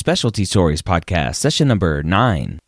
[0.00, 2.58] Specialty Stories Podcast, session number nine.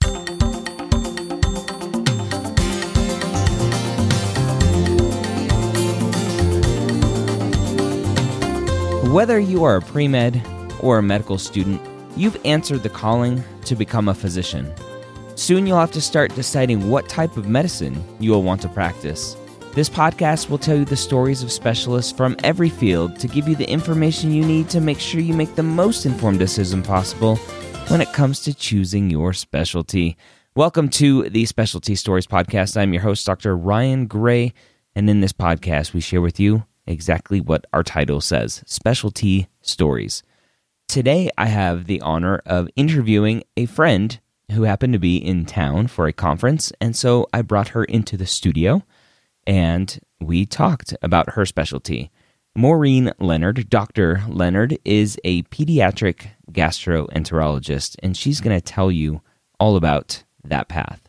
[9.10, 10.46] Whether you are a pre med
[10.80, 11.80] or a medical student,
[12.18, 14.70] you've answered the calling to become a physician.
[15.34, 19.38] Soon you'll have to start deciding what type of medicine you will want to practice.
[19.74, 23.56] This podcast will tell you the stories of specialists from every field to give you
[23.56, 27.36] the information you need to make sure you make the most informed decision possible
[27.88, 30.18] when it comes to choosing your specialty.
[30.54, 32.76] Welcome to the Specialty Stories Podcast.
[32.76, 33.56] I'm your host, Dr.
[33.56, 34.52] Ryan Gray,
[34.94, 40.22] and in this podcast, we share with you exactly what our title says Specialty Stories.
[40.86, 45.86] Today, I have the honor of interviewing a friend who happened to be in town
[45.86, 48.82] for a conference, and so I brought her into the studio
[49.46, 52.10] and we talked about her specialty.
[52.54, 54.22] Maureen Leonard, Dr.
[54.28, 59.22] Leonard, is a pediatric gastroenterologist, and she's going to tell you
[59.58, 61.08] all about that path.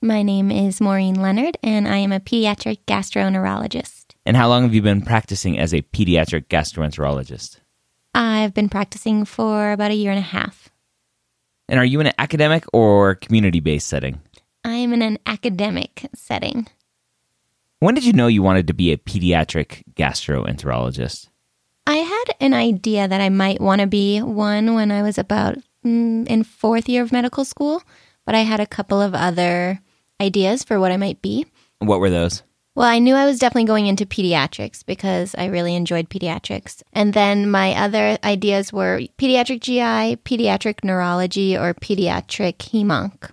[0.00, 4.14] My name is Maureen Leonard, and I am a pediatric gastroenterologist.
[4.24, 7.58] And how long have you been practicing as a pediatric gastroenterologist?
[8.14, 10.70] I've been practicing for about a year and a half.
[11.68, 14.20] And are you in an academic or community based setting?
[14.64, 16.66] I am in an academic setting.
[17.80, 21.28] When did you know you wanted to be a pediatric gastroenterologist?
[21.86, 25.56] I had an idea that I might want to be one when I was about
[25.84, 27.82] mm, in fourth year of medical school,
[28.26, 29.80] but I had a couple of other
[30.20, 31.46] ideas for what I might be.
[31.78, 32.42] What were those?
[32.74, 36.82] Well, I knew I was definitely going into pediatrics because I really enjoyed pediatrics.
[36.92, 43.30] And then my other ideas were pediatric GI, pediatric neurology, or pediatric hemonc.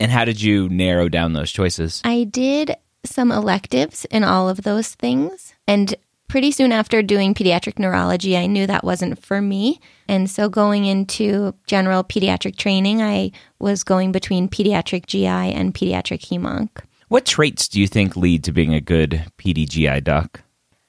[0.00, 2.00] And how did you narrow down those choices?
[2.06, 5.54] I did some electives in all of those things.
[5.66, 5.94] And
[6.28, 9.80] pretty soon after doing pediatric neurology, I knew that wasn't for me.
[10.08, 16.20] And so going into general pediatric training, I was going between pediatric GI and pediatric
[16.20, 16.68] hemonc.
[17.08, 20.42] What traits do you think lead to being a good PDGI doc?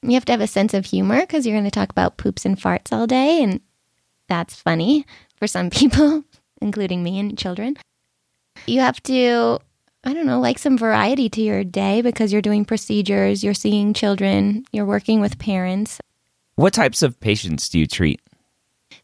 [0.03, 2.45] You have to have a sense of humor because you're going to talk about poops
[2.45, 3.41] and farts all day.
[3.41, 3.59] And
[4.27, 5.05] that's funny
[5.37, 6.23] for some people,
[6.61, 7.77] including me and children.
[8.67, 9.59] You have to
[10.03, 13.93] I don't know, like some variety to your day because you're doing procedures, you're seeing
[13.93, 15.99] children, you're working with parents.
[16.55, 18.19] What types of patients do you treat?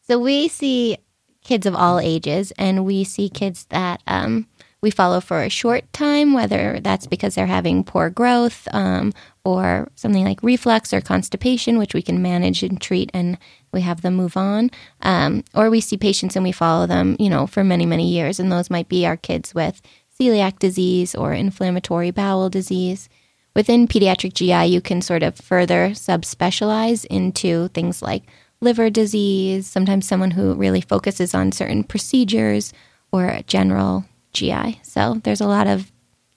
[0.02, 0.98] So we see
[1.44, 4.48] kids of all ages, and we see kids that um,
[4.82, 9.90] we follow for a short time, whether that's because they're having poor growth um, or
[9.96, 13.38] something like reflux or constipation, which we can manage and treat, and
[13.72, 14.72] we have them move on.
[15.02, 18.40] Um, or we see patients and we follow them, you know, for many, many years,
[18.40, 19.82] and those might be our kids with
[20.20, 23.10] celiac disease or inflammatory bowel disease.
[23.56, 28.24] Within pediatric GI, you can sort of further subspecialize into things like
[28.62, 32.74] liver disease, sometimes someone who really focuses on certain procedures
[33.12, 34.80] or general GI.
[34.84, 35.92] So there's a lot of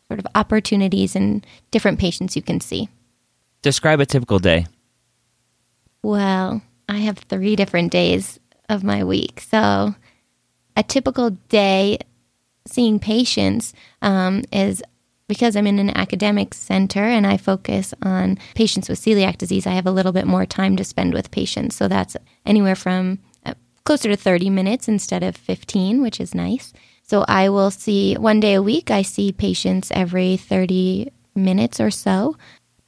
[0.08, 2.88] sort of opportunities and different patients you can see.
[3.62, 4.66] Describe a typical day.
[6.02, 9.40] Well, I have three different days of my week.
[9.40, 9.94] So
[10.76, 11.98] a typical day
[12.66, 13.72] seeing patients
[14.02, 14.82] um, is
[15.30, 19.74] because I'm in an academic center and I focus on patients with celiac disease, I
[19.74, 21.76] have a little bit more time to spend with patients.
[21.76, 23.54] So that's anywhere from uh,
[23.84, 26.72] closer to 30 minutes instead of 15, which is nice.
[27.04, 31.92] So I will see one day a week, I see patients every 30 minutes or
[31.92, 32.36] so.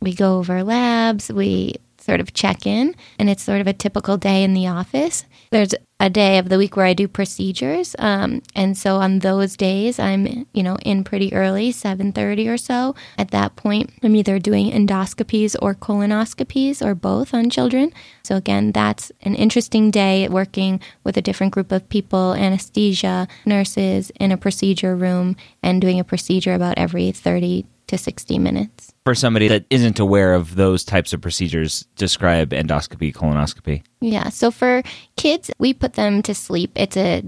[0.00, 4.16] We go over labs, we sort of check in, and it's sort of a typical
[4.16, 5.24] day in the office.
[5.50, 9.56] There's a day of the week where I do procedures, um, and so on those
[9.56, 12.96] days I'm you know in pretty early, seven thirty or so.
[13.16, 17.92] At that point, I'm either doing endoscopies or colonoscopies or both on children.
[18.24, 24.10] So again, that's an interesting day working with a different group of people, anesthesia, nurses
[24.18, 28.92] in a procedure room, and doing a procedure about every thirty to 60 minutes.
[29.04, 33.82] For somebody that isn't aware of those types of procedures, describe endoscopy, colonoscopy.
[34.00, 34.30] Yeah.
[34.30, 34.82] So for
[35.16, 36.72] kids, we put them to sleep.
[36.74, 37.22] It's a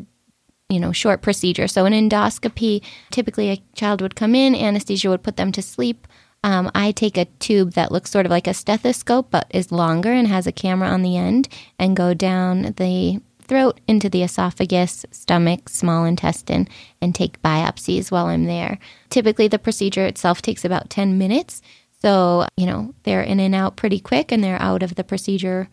[0.70, 1.68] you know, short procedure.
[1.68, 6.08] So an endoscopy, typically a child would come in, anesthesia would put them to sleep.
[6.42, 10.10] Um, I take a tube that looks sort of like a stethoscope, but is longer
[10.10, 15.04] and has a camera on the end, and go down the throat into the esophagus,
[15.10, 16.68] stomach, small intestine,
[17.00, 18.78] and take biopsies while I'm there.
[19.10, 21.62] Typically, the procedure itself takes about 10 minutes.
[22.02, 25.68] So, you know, they're in and out pretty quick and they're out of the procedure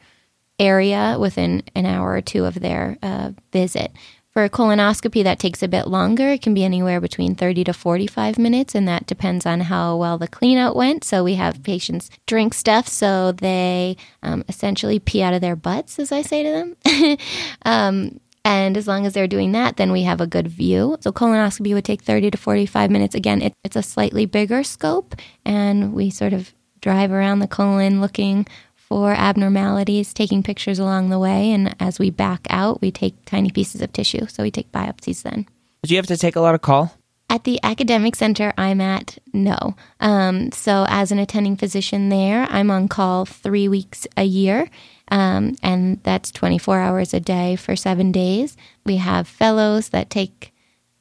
[0.59, 3.91] area within an hour or two of their uh, visit.
[4.33, 6.29] For a colonoscopy, that takes a bit longer.
[6.29, 10.17] It can be anywhere between 30 to 45 minutes, and that depends on how well
[10.17, 11.03] the cleanout went.
[11.03, 15.99] So, we have patients drink stuff, so they um, essentially pee out of their butts,
[15.99, 17.17] as I say to them.
[17.65, 20.97] um, And as long as they're doing that, then we have a good view.
[21.01, 23.13] So colonoscopy would take 30 to 45 minutes.
[23.15, 28.01] Again, it, it's a slightly bigger scope, and we sort of drive around the colon
[28.01, 28.47] looking
[28.91, 31.49] for abnormalities, taking pictures along the way.
[31.49, 34.27] And as we back out, we take tiny pieces of tissue.
[34.27, 35.47] So we take biopsies then.
[35.81, 36.93] Did you have to take a lot of call?
[37.29, 39.77] At the academic center I'm at, no.
[40.01, 44.69] Um, so, as an attending physician there, I'm on call three weeks a year,
[45.07, 48.57] um, and that's 24 hours a day for seven days.
[48.85, 50.53] We have fellows that take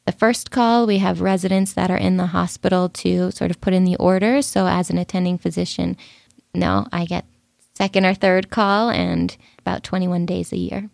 [0.05, 0.87] the first call.
[0.87, 4.47] We have residents that are in the hospital to sort of put in the orders.
[4.47, 5.97] So, as an attending physician,
[6.55, 7.25] no, I get
[7.81, 10.91] second or third call and about 21 days a year.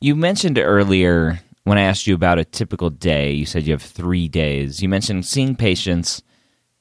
[0.00, 3.82] You mentioned earlier when I asked you about a typical day, you said you have
[3.82, 4.80] three days.
[4.80, 6.22] You mentioned seeing patients,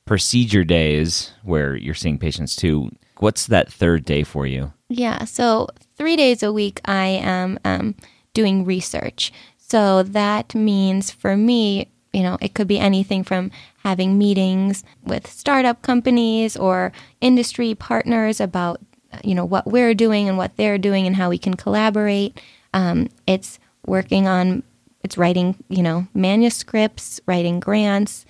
[0.06, 2.92] procedure days where you're seeing patients too.
[3.18, 4.74] What's that third day for you?
[4.90, 7.96] Yeah, so three days a week I am um,
[8.36, 9.34] doing research.
[9.58, 13.50] So that means for me, you know, it could be anything from
[13.84, 16.92] having meetings with startup companies or
[17.22, 18.80] industry partners about,
[19.24, 22.40] you know, what we're doing and what they're doing and how we can collaborate.
[22.74, 24.64] Um, it's working on
[25.04, 28.26] it's writing, you know, manuscripts, writing grants,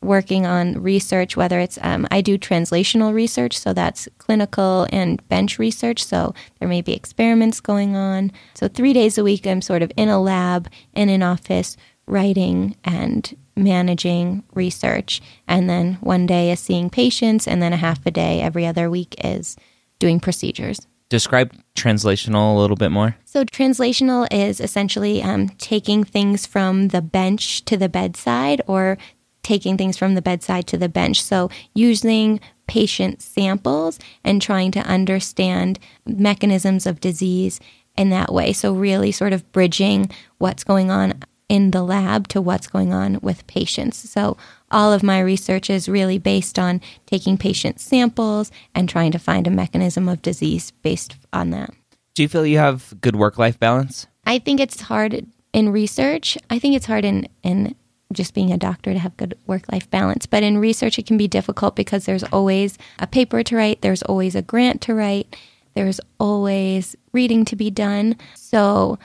[0.00, 5.58] working on research, whether it's, um, I do translational research, so that's clinical and bench
[5.58, 8.30] research, so there may be experiments going on.
[8.54, 12.76] So three days a week, I'm sort of in a lab, in an office, writing
[12.84, 15.22] and managing research.
[15.48, 18.90] And then one day is seeing patients, and then a half a day every other
[18.90, 19.56] week is
[19.98, 23.16] doing procedures describe translational a little bit more?
[23.24, 28.98] So, translational is essentially um, taking things from the bench to the bedside or
[29.42, 31.22] taking things from the bedside to the bench.
[31.22, 37.60] So, using patient samples and trying to understand mechanisms of disease
[37.96, 38.52] in that way.
[38.52, 41.14] So, really sort of bridging what's going on
[41.48, 44.10] in the lab to what's going on with patients.
[44.10, 44.36] So,
[44.70, 49.46] all of my research is really based on taking patient samples and trying to find
[49.46, 51.70] a mechanism of disease based on that.
[52.14, 54.06] Do you feel you have good work life balance?
[54.24, 56.36] I think it's hard in research.
[56.50, 57.76] I think it's hard in, in
[58.12, 60.26] just being a doctor to have good work life balance.
[60.26, 64.02] But in research, it can be difficult because there's always a paper to write, there's
[64.02, 65.36] always a grant to write,
[65.74, 68.16] there's always reading to be done.
[68.34, 68.98] So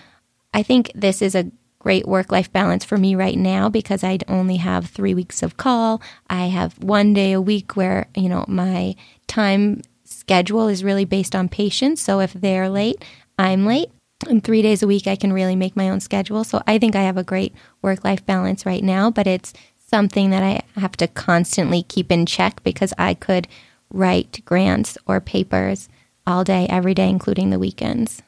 [0.54, 1.52] I think this is a
[1.82, 5.58] great work life balance for me right now because I only have three weeks of
[5.58, 6.00] call.
[6.30, 8.96] I have one day a week where, you know, my
[9.26, 12.00] time schedule is really based on patients.
[12.00, 13.04] So if they're late,
[13.40, 13.90] I'm late.
[14.30, 16.44] And three days a week, I can really make my own schedule.
[16.44, 20.30] So I think I have a great work life balance right now, but it's something
[20.30, 23.48] that I have to constantly keep in check because I could
[23.90, 25.90] write grants or papers
[26.28, 28.22] all day, every day, including the weekends.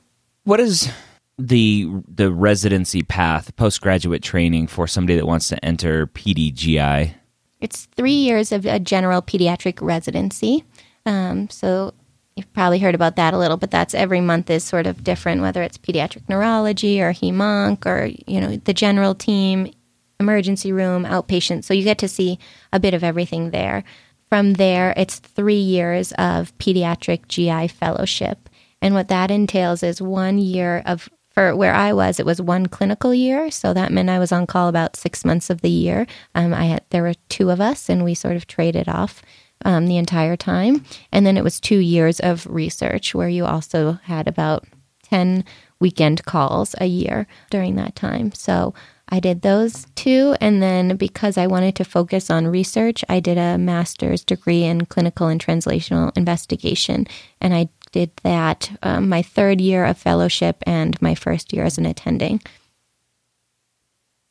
[0.44, 0.92] What is
[1.38, 7.16] the the residency path, postgraduate training for somebody that wants to enter PDGI?
[7.60, 10.66] It's three years of a general pediatric residency.
[11.06, 11.94] Um, so
[12.36, 15.42] you've probably heard about that a little, but that's every month is sort of different,
[15.42, 19.72] whether it's pediatric neurology or hemonc or you know the general team,
[20.20, 21.64] emergency room, outpatient.
[21.64, 22.40] So you get to see
[22.72, 23.84] a bit of everything there.
[24.30, 28.50] From there, it's three years of pediatric GI fellowship.
[28.82, 32.68] And what that entails is one year of for where I was, it was one
[32.68, 36.06] clinical year, so that meant I was on call about six months of the year.
[36.36, 39.22] Um, I had there were two of us, and we sort of traded off
[39.66, 40.86] um, the entire time.
[41.12, 44.66] And then it was two years of research, where you also had about
[45.02, 45.44] ten
[45.80, 48.32] weekend calls a year during that time.
[48.34, 48.74] So
[49.10, 50.36] I did those two.
[50.40, 54.86] And then because I wanted to focus on research, I did a master's degree in
[54.86, 57.06] clinical and translational investigation.
[57.42, 61.78] And I did that um, my third year of fellowship and my first year as
[61.78, 62.42] an attending.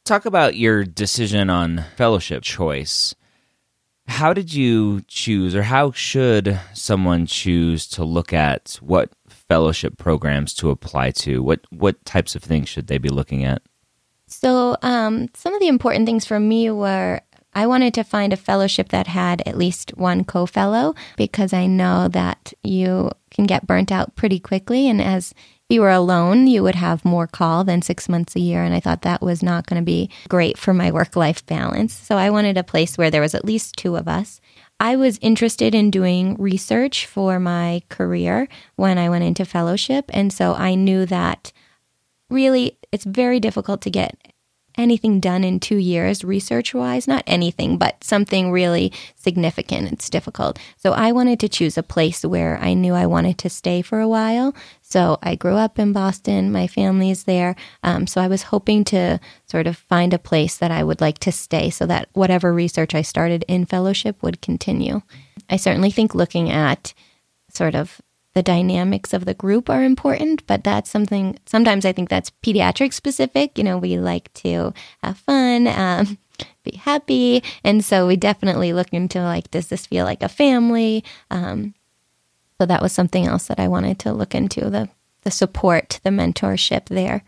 [0.04, 3.14] Talk about your decision on fellowship choice.
[4.08, 10.54] How did you choose, or how should someone choose to look at what fellowship programs
[10.54, 11.40] to apply to?
[11.42, 13.62] What what types of things should they be looking at?
[14.26, 17.20] So, um, some of the important things for me were
[17.54, 21.66] I wanted to find a fellowship that had at least one co fellow because I
[21.66, 24.88] know that you can get burnt out pretty quickly.
[24.88, 25.34] And as
[25.68, 28.62] you were alone, you would have more call than six months a year.
[28.62, 31.94] And I thought that was not going to be great for my work life balance.
[31.94, 34.40] So I wanted a place where there was at least two of us.
[34.78, 40.10] I was interested in doing research for my career when I went into fellowship.
[40.12, 41.52] And so I knew that
[42.28, 44.31] really it's very difficult to get
[44.82, 47.08] anything done in two years research wise.
[47.08, 49.92] Not anything, but something really significant.
[49.92, 50.58] It's difficult.
[50.76, 54.00] So I wanted to choose a place where I knew I wanted to stay for
[54.00, 54.54] a while.
[54.82, 56.52] So I grew up in Boston.
[56.52, 57.56] My family's there.
[57.82, 61.18] Um, so I was hoping to sort of find a place that I would like
[61.20, 65.00] to stay so that whatever research I started in fellowship would continue.
[65.48, 66.92] I certainly think looking at
[67.48, 68.00] sort of
[68.34, 72.92] the dynamics of the group are important, but that's something, sometimes I think that's pediatric
[72.92, 73.58] specific.
[73.58, 74.72] You know, we like to
[75.02, 76.18] have fun, um,
[76.64, 77.42] be happy.
[77.62, 81.04] And so we definitely look into like, does this feel like a family?
[81.30, 81.74] Um,
[82.58, 84.88] so that was something else that I wanted to look into the,
[85.22, 87.22] the support, the mentorship there.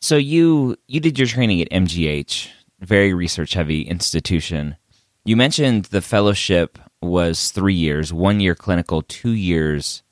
[0.00, 4.76] So you you did your training at MGH, very research heavy institution.
[5.24, 10.02] You mentioned the fellowship was three years, one year clinical, two years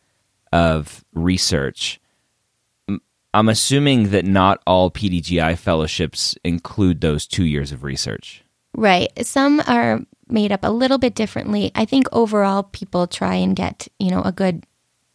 [0.53, 2.01] of research.
[3.35, 8.45] I'm assuming that not all PDGI fellowships include those two years of research.
[8.75, 9.11] Right.
[9.27, 11.73] Some are made up a little bit differently.
[11.75, 14.67] I think overall people try and get, you know, a good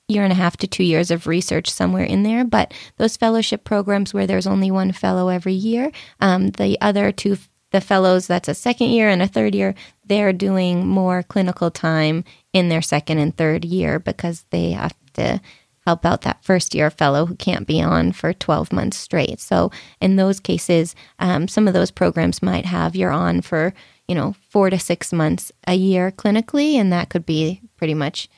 [0.07, 2.46] year and a half to two years of research somewhere in there.
[2.46, 7.38] But those fellowship programs where there's only one fellow every year, um, the other two
[7.71, 12.24] the fellows that's a second year and a third year they're doing more clinical time
[12.53, 15.41] in their second and third year because they have to
[15.86, 19.39] help out that first year fellow who can't be on for 12 months straight.
[19.39, 19.71] So
[20.01, 23.74] in those cases um, some of those programs might have you're on for
[24.07, 28.29] you know four to six months a year clinically and that could be pretty much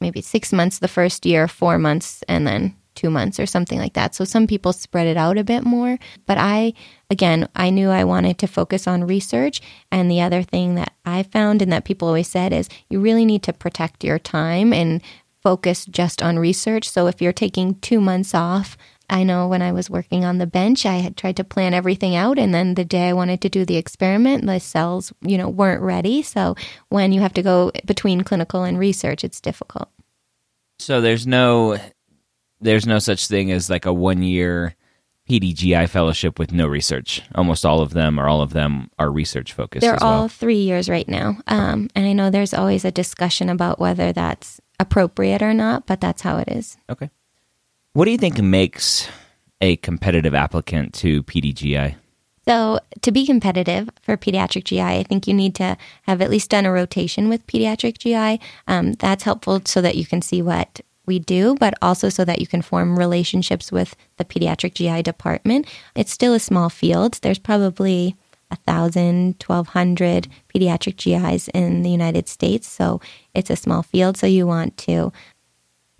[0.00, 3.94] maybe six months the first year four months and then two months or something like
[3.94, 4.14] that.
[4.14, 5.98] So some people spread it out a bit more.
[6.26, 6.74] But I,
[7.10, 9.60] again, I knew I wanted to focus on research.
[9.90, 13.24] And the other thing that I found and that people always said is you really
[13.24, 15.02] need to protect your time and
[15.42, 16.88] focus just on research.
[16.88, 18.76] So if you're taking two months off,
[19.10, 22.16] I know when I was working on the bench, I had tried to plan everything
[22.16, 22.38] out.
[22.38, 25.82] And then the day I wanted to do the experiment, the cells, you know, weren't
[25.82, 26.22] ready.
[26.22, 26.56] So
[26.88, 29.90] when you have to go between clinical and research, it's difficult.
[30.78, 31.78] So there's no
[32.64, 34.74] there's no such thing as like a one year
[35.28, 37.22] PDGI fellowship with no research.
[37.34, 39.82] Almost all of them or all of them are research focused.
[39.82, 40.22] They're well.
[40.22, 41.38] all three years right now.
[41.46, 46.00] Um, and I know there's always a discussion about whether that's appropriate or not, but
[46.00, 46.76] that's how it is.
[46.90, 47.10] Okay.
[47.92, 49.08] What do you think makes
[49.60, 51.96] a competitive applicant to PDGI?
[52.46, 56.50] So, to be competitive for pediatric GI, I think you need to have at least
[56.50, 58.38] done a rotation with pediatric GI.
[58.68, 62.40] Um, that's helpful so that you can see what we do, but also so that
[62.40, 65.66] you can form relationships with the pediatric GI department.
[65.94, 67.18] It's still a small field.
[67.22, 68.16] There's probably
[68.50, 73.00] a thousand, twelve hundred pediatric GIs in the United States, so
[73.34, 74.16] it's a small field.
[74.16, 75.12] So you want to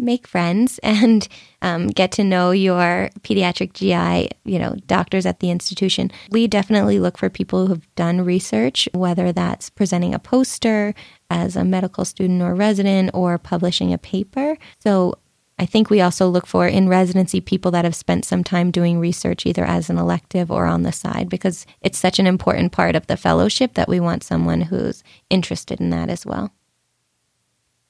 [0.04, 1.26] make friends and
[1.62, 6.11] um, get to know your pediatric GI, you know, doctors at the institution.
[6.30, 10.94] We definitely look for people who've done research, whether that's presenting a poster
[11.30, 14.56] as a medical student or resident or publishing a paper.
[14.78, 15.14] So
[15.58, 18.99] I think we also look for in residency people that have spent some time doing
[18.99, 22.96] research either as an elective or on the side because it's such an important part
[22.96, 26.52] of the fellowship that we want someone who's interested in that as well.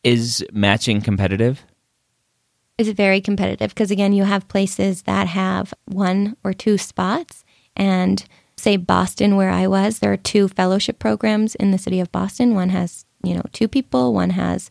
[0.03, 1.65] Is matching competitive?
[2.79, 7.45] Is very competitive because again you have places that have one or two spots.
[7.77, 8.25] And
[8.57, 12.55] say Boston where I was there are two fellowship programs in the city of Boston.
[12.55, 14.71] One has you know two people one has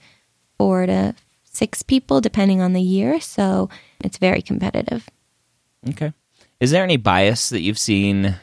[0.57, 3.19] four to six people depending on the year.
[3.21, 3.69] So
[4.03, 5.07] it's very competitive.
[5.89, 6.13] Okay.
[6.59, 8.35] Is there any bias that you've seen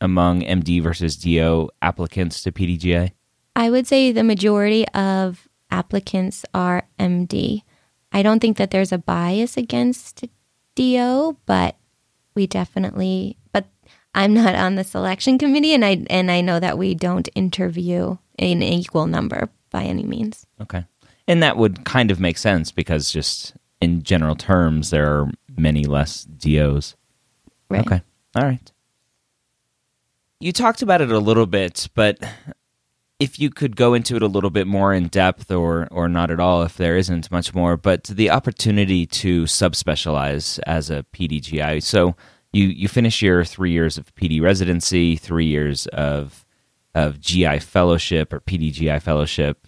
[0.00, 3.12] among MD versus DO applicants to PDGI
[3.54, 3.70] I?
[3.70, 7.62] Would say the majority of applicants are MD
[8.12, 10.24] I don't think that there's a bias against
[10.74, 11.76] DO, but
[12.34, 13.66] we definitely but
[14.14, 18.16] I'm not on the selection committee and I and I know that we don't interview
[18.38, 20.46] an equal number by any means.
[20.60, 20.84] Okay.
[21.28, 25.84] And that would kind of make sense because just in general terms there are many
[25.84, 26.96] less DOs.
[27.68, 27.86] Right.
[27.86, 28.02] Okay.
[28.34, 28.72] All right.
[30.40, 32.18] You talked about it a little bit, but
[33.22, 36.30] if you could go into it a little bit more in depth or or not
[36.30, 41.80] at all if there isn't much more but the opportunity to subspecialize as a PDGI
[41.80, 42.16] so
[42.52, 46.44] you you finish your 3 years of PD residency 3 years of
[46.94, 49.66] of GI fellowship or PDGI fellowship.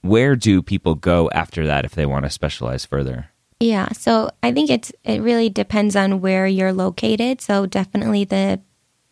[0.00, 3.28] Where do people go after that if they want to specialize further?
[3.60, 7.40] Yeah so i think it's it really depends on where you're located.
[7.40, 8.60] So definitely the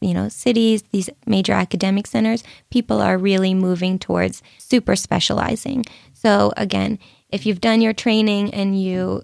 [0.00, 5.84] you know, cities, these major academic centers, people are really moving towards super specializing.
[6.12, 9.22] So again, if you've done your training and you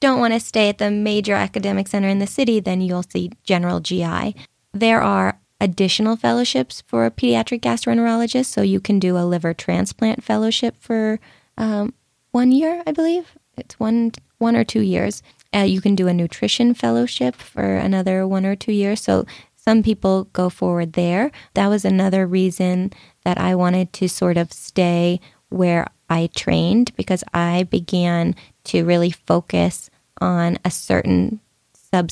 [0.00, 3.30] don't want to stay at the major academic center in the city, then you'll see
[3.44, 4.34] general GI.
[4.72, 8.46] there are additional fellowships for a pediatric gastroenterologist.
[8.46, 11.20] So you can do a liver transplant fellowship for
[11.58, 11.92] um,
[12.30, 13.36] one year, I believe.
[13.56, 15.22] It's one one or two years.
[15.54, 19.02] Uh, you can do a nutrition fellowship for another one or two years.
[19.02, 19.26] So
[19.62, 21.30] some people go forward there.
[21.54, 22.92] That was another reason
[23.24, 29.10] that I wanted to sort of stay where I trained because I began to really
[29.10, 29.90] focus
[30.20, 31.40] on a certain
[31.74, 32.10] sub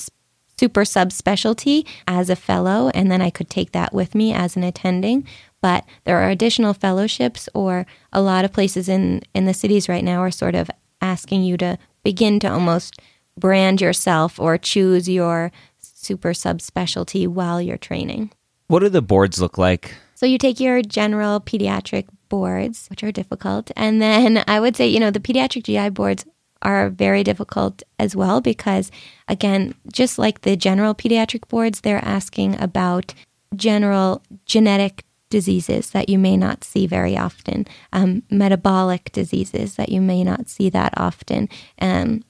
[0.59, 4.64] super subspecialty as a fellow and then I could take that with me as an
[4.64, 5.25] attending
[5.61, 10.02] but there are additional fellowships or a lot of places in in the cities right
[10.02, 10.69] now are sort of
[11.00, 13.00] asking you to begin to almost
[13.38, 15.52] brand yourself or choose your
[15.99, 18.31] super subspecialty while you're training.
[18.69, 19.95] What do the boards look like?
[20.14, 24.87] So you take your general pediatric boards, which are difficult, and then I would say,
[24.87, 26.25] you know, the pediatric GI boards
[26.62, 28.90] are very difficult as well because
[29.28, 33.14] again, just like the general pediatric boards, they're asking about
[33.55, 40.00] general genetic diseases that you may not see very often, um, metabolic diseases that you
[40.00, 41.49] may not see that often.
[41.81, 42.23] Um,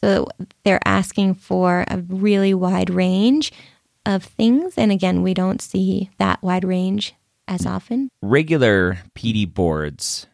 [0.00, 0.28] so
[0.64, 3.52] they're asking for a really wide range
[4.06, 4.74] of things.
[4.76, 7.14] And again, we don't see that wide range
[7.46, 8.08] as often.
[8.22, 10.26] Regular PD boards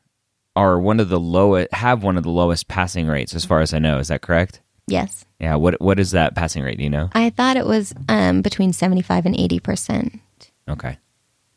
[0.57, 3.75] are one of the lowest have one of the lowest passing rates as far as
[3.75, 3.99] I know.
[3.99, 4.61] Is that correct?
[4.87, 5.25] Yes.
[5.39, 5.57] Yeah.
[5.57, 6.79] What what is that passing rate?
[6.79, 7.11] Do you know?
[7.13, 10.21] I thought it was um, between seventy five and eighty percent.
[10.69, 10.99] Okay.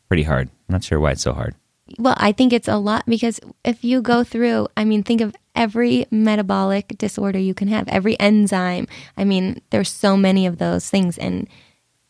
[0.08, 0.48] Pretty hard.
[0.68, 1.54] Not sure why it's so hard.
[1.98, 5.34] Well, I think it's a lot because if you go through, I mean, think of
[5.54, 8.86] every metabolic disorder you can have, every enzyme.
[9.16, 11.48] I mean, there's so many of those things, and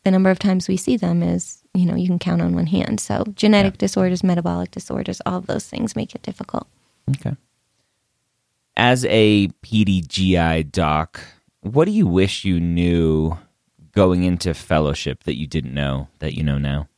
[0.04, 2.66] the number of times we see them is, you know, you can count on one
[2.66, 3.00] hand.
[3.00, 3.78] So, genetic yeah.
[3.78, 6.66] disorders, metabolic disorders, all of those things make it difficult.
[7.11, 7.37] Okay.
[8.76, 11.20] As a PDGI doc,
[11.61, 13.37] what do you wish you knew
[13.92, 16.88] going into fellowship that you didn't know that you know now?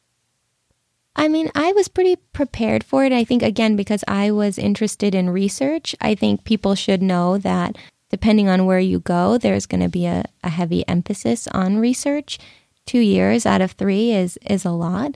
[1.17, 3.13] I mean, I was pretty prepared for it.
[3.13, 7.77] I think, again, because I was interested in research, I think people should know that
[8.11, 12.39] depending on where you go, there's going to be a, a heavy emphasis on research.
[12.87, 15.15] Two years out of three is, is a lot.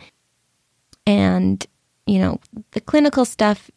[1.06, 1.64] And,
[2.06, 2.40] you know,
[2.72, 3.70] the clinical stuff,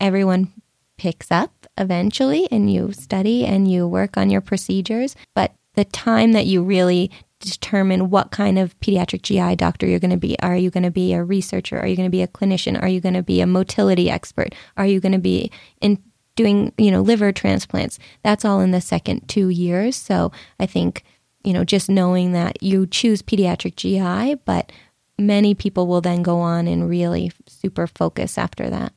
[0.00, 0.52] everyone
[0.98, 5.16] picks up eventually, and you study and you work on your procedures.
[5.34, 7.10] But the time that you really
[7.42, 10.38] determine what kind of pediatric GI doctor you're going to be.
[10.40, 11.78] Are you going to be a researcher?
[11.78, 12.80] Are you going to be a clinician?
[12.80, 14.54] Are you going to be a motility expert?
[14.76, 15.50] Are you going to be
[15.80, 16.02] in
[16.36, 17.98] doing, you know, liver transplants?
[18.22, 19.96] That's all in the second 2 years.
[19.96, 21.04] So, I think,
[21.44, 24.72] you know, just knowing that you choose pediatric GI, but
[25.18, 28.92] many people will then go on and really super focus after that.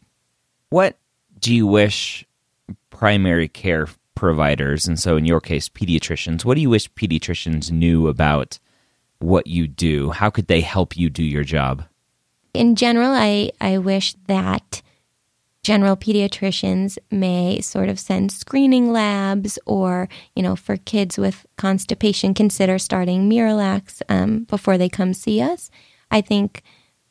[0.70, 0.98] What
[1.40, 2.26] do you wish
[2.90, 8.08] primary care providers, and so in your case, pediatricians, what do you wish pediatricians knew
[8.08, 8.60] about
[9.20, 10.12] what you do?
[10.12, 11.84] How could they help you do your job?
[12.54, 14.82] In general, I, I wish that
[15.64, 22.34] general pediatricians may sort of send screening labs or, you know, for kids with constipation,
[22.34, 25.72] consider starting Miralax um, before they come see us.
[26.12, 26.62] I think,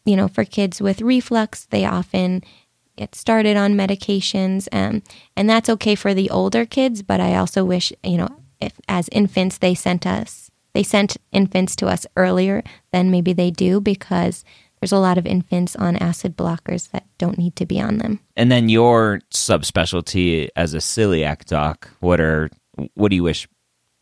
[0.04, 2.44] you know, for kids with reflux, they often
[2.96, 5.02] get started on medications, um,
[5.37, 7.02] and that's okay for the older kids.
[7.02, 11.76] But I also wish, you know, if as infants they sent us, they sent infants
[11.76, 14.44] to us earlier than maybe they do because
[14.80, 18.20] there's a lot of infants on acid blockers that don't need to be on them.
[18.37, 22.50] And then your subspecialty as a celiac doc, what are
[22.94, 23.48] what do you wish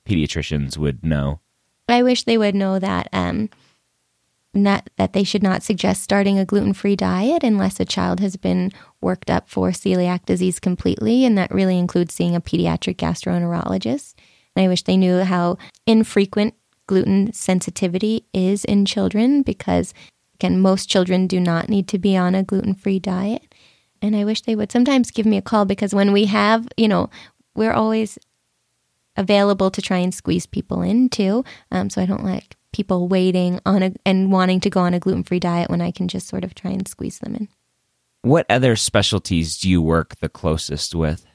[0.09, 1.41] pediatricians would know?
[1.89, 3.51] I wish they would know that um,
[4.55, 8.71] not that they should not suggest starting a gluten-free diet unless a child has been
[9.01, 14.15] worked up for celiac disease completely and that really includes seeing a pediatric gastroenterologist.
[14.55, 16.55] And i wish they knew how infrequent
[16.87, 19.95] gluten sensitivity is in children because
[20.35, 23.55] again most children do not need to be on a gluten-free diet.
[24.03, 26.89] And i wish they would sometimes give me a call because when we have you
[26.89, 27.09] know
[27.55, 28.19] we're always
[29.17, 31.45] available to try and squeeze people in too.
[31.71, 35.01] Um, so i don't like people waiting on a and wanting to go on a
[35.01, 37.49] gluten free diet when I can just sort of try and squeeze them in.
[38.23, 41.27] What other specialties do you work the closest with?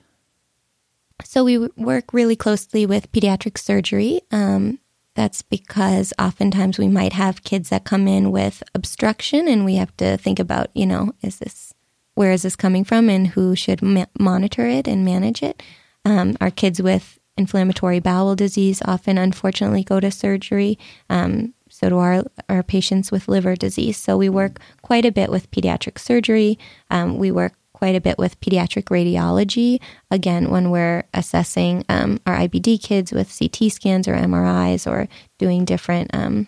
[1.23, 4.21] So we work really closely with pediatric surgery.
[4.31, 4.79] Um,
[5.15, 9.95] that's because oftentimes we might have kids that come in with obstruction, and we have
[9.97, 11.73] to think about, you know, is this
[12.13, 15.61] where is this coming from, and who should ma- monitor it and manage it.
[16.05, 20.77] Um, our kids with inflammatory bowel disease often, unfortunately, go to surgery.
[21.09, 23.97] Um, so do our, our patients with liver disease.
[23.97, 26.57] So we work quite a bit with pediatric surgery.
[26.89, 29.79] Um, we work quite a bit with pediatric radiology.
[30.09, 35.63] Again, when we're assessing um, our IBD kids with CT scans or MRIs or doing
[35.63, 36.47] different um,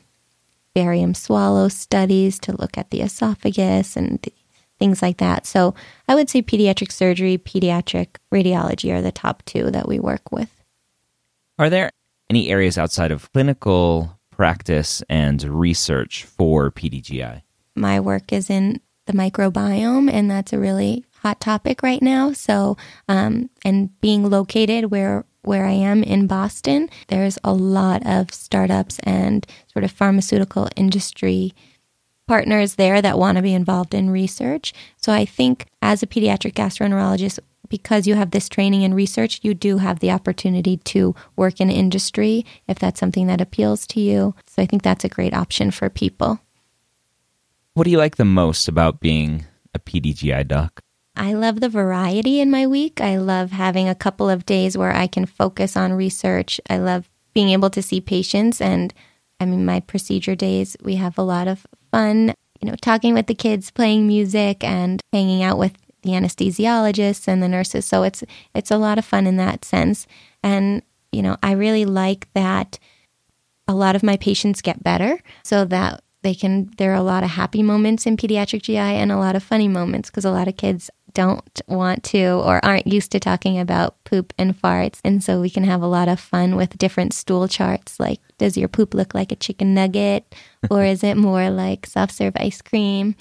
[0.74, 4.36] barium swallow studies to look at the esophagus and th-
[4.80, 5.46] things like that.
[5.46, 5.76] So
[6.08, 10.59] I would say pediatric surgery, pediatric radiology are the top two that we work with.
[11.60, 11.92] Are there
[12.30, 17.42] any areas outside of clinical practice and research for PDGI?
[17.76, 22.32] My work is in the microbiome, and that's a really hot topic right now.
[22.32, 22.78] So,
[23.10, 29.00] um, and being located where where I am in Boston, there's a lot of startups
[29.00, 31.54] and sort of pharmaceutical industry
[32.26, 34.72] partners there that want to be involved in research.
[34.96, 39.54] So I think as a pediatric gastroenterologist, because you have this training and research, you
[39.54, 44.36] do have the opportunity to work in industry if that's something that appeals to you.
[44.48, 46.40] So I think that's a great option for people.
[47.74, 50.82] What do you like the most about being a PDGI doc?
[51.16, 53.02] I love the variety in my week.
[53.02, 56.62] I love having a couple of days where I can focus on research.
[56.70, 58.62] I love being able to see patients.
[58.62, 58.94] And
[59.40, 63.28] I mean, my procedure days, we have a lot of fun, you know, talking with
[63.28, 67.86] the kids, playing music, and hanging out with the anesthesiologists and the nurses.
[67.86, 70.08] So it's it's a lot of fun in that sense.
[70.44, 70.82] And
[71.12, 72.80] you know, I really like that
[73.68, 77.24] a lot of my patients get better so that they can there are a lot
[77.24, 80.48] of happy moments in pediatric GI and a lot of funny moments because a lot
[80.48, 85.00] of kids don't want to or aren't used to talking about poop and farts.
[85.04, 88.58] And so we can have a lot of fun with different stool charts like, does
[88.58, 90.36] your poop look like a chicken nugget
[90.70, 93.16] or is it more like soft serve ice cream?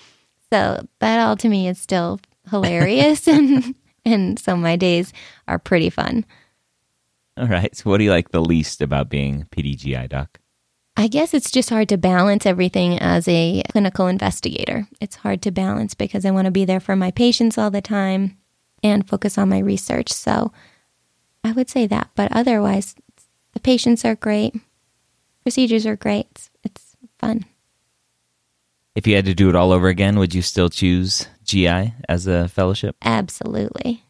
[0.53, 3.27] So that all to me is still hilarious.
[3.29, 5.13] and, and so my days
[5.47, 6.25] are pretty fun.
[7.37, 7.75] All right.
[7.77, 10.41] So, what do you like the least about being PDGI doc?
[10.97, 14.89] I guess it's just hard to balance everything as a clinical investigator.
[15.01, 17.81] It's hard to balance because I want to be there for my patients all the
[17.81, 18.37] time
[18.83, 20.13] and focus on my research.
[20.13, 20.53] So
[21.45, 22.11] I would say that.
[22.17, 22.97] But otherwise,
[23.53, 24.57] the patients are great,
[25.43, 26.51] procedures are great.
[26.65, 27.45] It's fun.
[28.99, 32.27] If you had to do it all over again, would you still choose GI as
[32.27, 32.97] a fellowship?
[33.03, 34.03] Absolutely.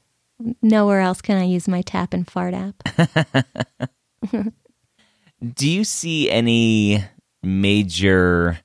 [0.63, 3.45] Nowhere else can I use my tap and fart app.
[5.55, 7.05] Do you see any
[7.43, 8.61] major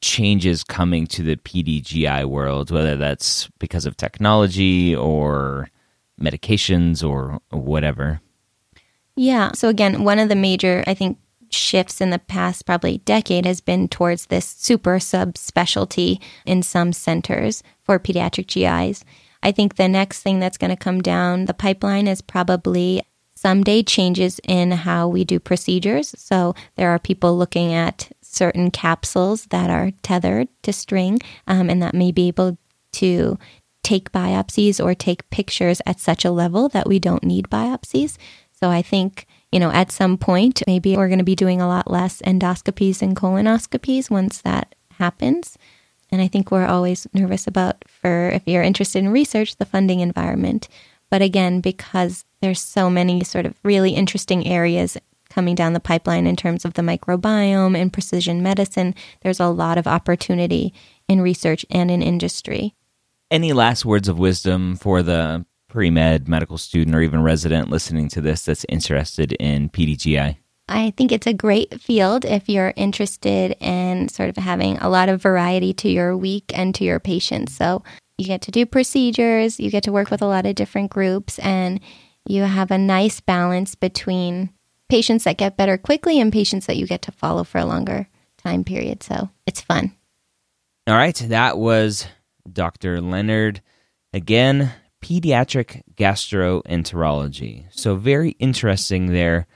[0.00, 5.68] changes coming to the PDGI world, whether that's because of technology or
[6.20, 8.20] medications or whatever?
[9.14, 9.52] Yeah.
[9.52, 11.18] So, again, one of the major, I think,
[11.54, 17.62] shifts in the past probably decade has been towards this super subspecialty in some centers
[17.82, 19.04] for pediatric GIs.
[19.42, 23.02] I think the next thing that's going to come down the pipeline is probably
[23.34, 26.14] someday changes in how we do procedures.
[26.16, 31.82] So there are people looking at certain capsules that are tethered to string um, and
[31.82, 32.56] that may be able
[32.92, 33.38] to
[33.82, 38.16] take biopsies or take pictures at such a level that we don't need biopsies.
[38.62, 41.66] So I think, you know, at some point, maybe we're going to be doing a
[41.66, 45.58] lot less endoscopies and colonoscopies once that happens.
[46.12, 49.98] And I think we're always nervous about, for if you're interested in research, the funding
[49.98, 50.68] environment.
[51.10, 54.96] But again, because there's so many sort of really interesting areas
[55.28, 59.76] coming down the pipeline in terms of the microbiome and precision medicine, there's a lot
[59.76, 60.72] of opportunity
[61.08, 62.76] in research and in industry.
[63.28, 68.06] Any last words of wisdom for the pre med medical student or even resident listening
[68.10, 70.36] to this that's interested in PDGI?
[70.68, 75.08] I think it's a great field if you're interested in sort of having a lot
[75.08, 77.56] of variety to your week and to your patients.
[77.56, 77.82] So
[78.18, 81.38] you get to do procedures, you get to work with a lot of different groups,
[81.38, 81.80] and
[82.26, 84.50] you have a nice balance between
[84.90, 88.08] patients that get better quickly and patients that you get to follow for a longer
[88.36, 89.02] time period.
[89.02, 89.92] So it's fun.
[90.86, 91.16] All right.
[91.16, 92.06] That was
[92.50, 93.00] Dr.
[93.00, 93.62] Leonard.
[94.12, 97.66] Again, pediatric gastroenterology.
[97.70, 99.46] So, very interesting there.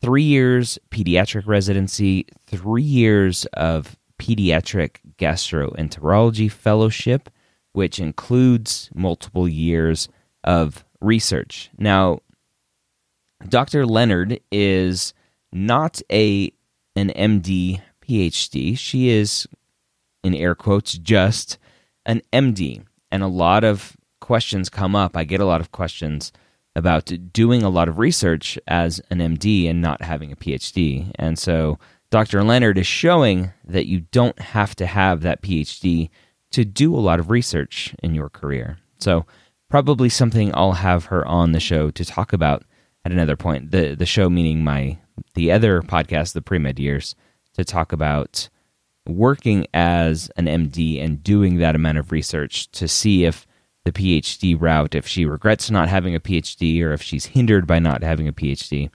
[0.00, 7.30] Three years pediatric residency, three years of pediatric gastroenterology fellowship
[7.74, 10.08] which includes multiple years
[10.44, 11.70] of research.
[11.76, 12.20] Now,
[13.48, 13.84] Dr.
[13.84, 15.12] Leonard is
[15.52, 16.50] not a
[16.96, 18.78] an MD PhD.
[18.78, 19.48] She is
[20.22, 21.58] in air quotes just
[22.06, 22.84] an MD.
[23.10, 25.18] And a lot of questions come up.
[25.18, 26.32] I get a lot of questions
[26.74, 31.12] about doing a lot of research as an MD and not having a PhD.
[31.16, 31.78] And so
[32.10, 32.42] Dr.
[32.42, 36.08] Leonard is showing that you don't have to have that PhD
[36.52, 38.78] to do a lot of research in your career.
[38.98, 39.26] So,
[39.68, 42.64] probably something I'll have her on the show to talk about
[43.04, 43.72] at another point.
[43.72, 44.98] The the show meaning my
[45.34, 47.14] the other podcast, the pre-med years,
[47.54, 48.48] to talk about
[49.06, 53.46] working as an MD and doing that amount of research to see if
[53.84, 57.78] the PhD route, if she regrets not having a PhD or if she's hindered by
[57.78, 58.88] not having a PhD.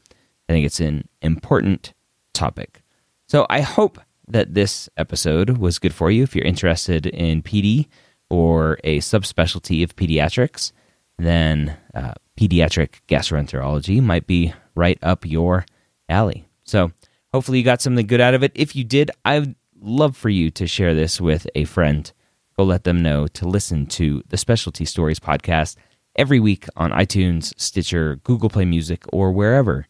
[0.49, 1.93] I think it's an important
[2.33, 2.81] topic.
[3.27, 6.23] So I hope that this episode was good for you.
[6.23, 7.87] If you're interested in PD
[8.29, 10.71] or a subspecialty of pediatrics,
[11.17, 15.65] then uh, pediatric gastroenterology might be right up your
[16.07, 16.47] alley.
[16.63, 16.91] So
[17.33, 18.51] hopefully you got something good out of it.
[18.55, 22.11] If you did, I'd love for you to share this with a friend.
[22.59, 25.77] Go let them know to listen to the Specialty Stories podcast
[26.17, 29.87] every week on iTunes, Stitcher, Google Play Music, or wherever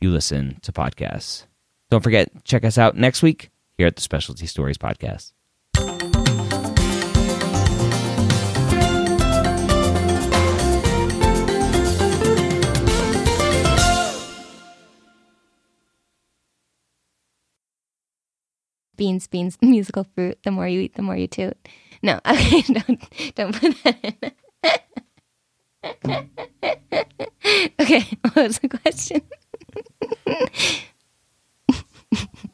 [0.00, 1.46] you listen to podcasts.
[1.90, 5.32] Don't forget, check us out next week here at the Specialty Stories podcast.
[18.96, 20.38] beans, beans, musical fruit.
[20.44, 21.56] The more you eat, the more you toot.
[22.02, 24.14] No, okay, don't don't put that in.
[27.80, 29.22] okay, what was the question?